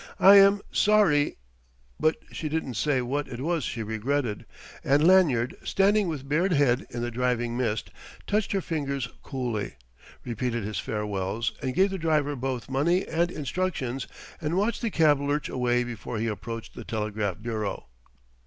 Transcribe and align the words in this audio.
"I 0.19 0.37
am 0.37 0.61
sorry" 0.71 1.37
But 1.99 2.15
she 2.31 2.49
didn't 2.49 2.73
say 2.73 3.03
what 3.03 3.27
it 3.27 3.39
was 3.39 3.63
she 3.63 3.83
regretted; 3.83 4.47
and 4.83 5.05
Lanyard, 5.05 5.55
standing 5.63 6.07
with 6.07 6.27
bared 6.27 6.53
head 6.53 6.87
in 6.89 7.03
the 7.03 7.11
driving 7.11 7.55
mist, 7.55 7.91
touched 8.25 8.51
her 8.53 8.61
fingers 8.61 9.09
coolly, 9.21 9.75
repeated 10.25 10.63
his 10.63 10.79
farewells, 10.79 11.51
and 11.61 11.75
gave 11.75 11.91
the 11.91 11.99
driver 11.99 12.35
both 12.35 12.67
money 12.67 13.07
and 13.07 13.29
instructions, 13.29 14.07
and 14.41 14.57
watched 14.57 14.81
the 14.81 14.89
cab 14.89 15.19
lurch 15.19 15.49
away 15.49 15.83
before 15.83 16.17
he 16.17 16.25
approached 16.25 16.73
the 16.73 16.83
telegraph 16.83 17.39
bureau.... 17.39 17.85